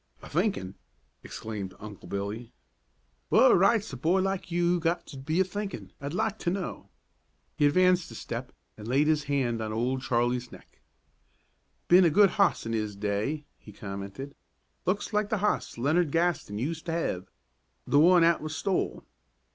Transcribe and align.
"A 0.23 0.29
thinkin'!" 0.29 0.73
exclaimed 1.21 1.75
Uncle 1.77 2.07
Billy; 2.07 2.51
"w'at 3.31 3.55
right's 3.55 3.93
a 3.93 3.97
boy 3.97 4.19
like 4.19 4.49
you 4.49 4.79
got 4.79 5.05
to 5.05 5.15
be 5.19 5.39
a 5.39 5.43
thinkin', 5.43 5.91
I'd 6.01 6.15
like 6.15 6.39
to 6.39 6.49
know?" 6.49 6.89
He 7.55 7.67
advanced 7.67 8.09
a 8.09 8.15
step 8.15 8.51
and 8.77 8.87
laid 8.87 9.05
his 9.05 9.25
hand 9.25 9.61
on 9.61 9.71
Old 9.71 10.01
Charlie's 10.01 10.51
neck. 10.51 10.81
"Ben 11.87 12.03
a 12.03 12.09
good 12.09 12.31
hoss 12.31 12.65
in 12.65 12.73
'is 12.73 12.95
day," 12.95 13.45
he 13.59 13.71
commented; 13.71 14.33
"looks 14.87 15.13
like 15.13 15.29
the 15.29 15.37
hoss 15.37 15.77
Leonard 15.77 16.09
Gaston 16.11 16.57
use 16.57 16.81
to 16.81 16.91
hev, 16.93 17.29
the 17.85 17.99
one 17.99 18.23
'at 18.23 18.41
was 18.41 18.55
stole." 18.55 19.03